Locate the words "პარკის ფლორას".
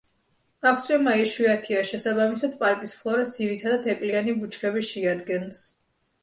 2.63-3.35